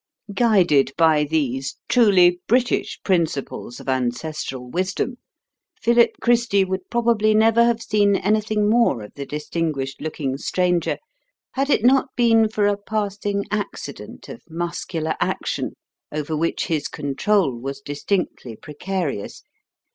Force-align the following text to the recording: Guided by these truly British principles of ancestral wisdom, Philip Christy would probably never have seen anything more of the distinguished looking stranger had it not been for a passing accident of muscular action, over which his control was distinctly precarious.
Guided 0.33 0.93
by 0.97 1.23
these 1.25 1.77
truly 1.87 2.39
British 2.47 2.99
principles 3.03 3.79
of 3.79 3.87
ancestral 3.87 4.67
wisdom, 4.67 5.17
Philip 5.79 6.13
Christy 6.19 6.65
would 6.65 6.89
probably 6.89 7.35
never 7.35 7.63
have 7.65 7.83
seen 7.83 8.15
anything 8.15 8.67
more 8.67 9.03
of 9.03 9.13
the 9.13 9.27
distinguished 9.27 10.01
looking 10.01 10.39
stranger 10.39 10.97
had 11.51 11.69
it 11.69 11.85
not 11.85 12.07
been 12.15 12.49
for 12.49 12.65
a 12.65 12.77
passing 12.77 13.45
accident 13.51 14.27
of 14.27 14.41
muscular 14.49 15.13
action, 15.19 15.75
over 16.11 16.35
which 16.35 16.65
his 16.65 16.87
control 16.87 17.53
was 17.55 17.79
distinctly 17.79 18.55
precarious. 18.55 19.43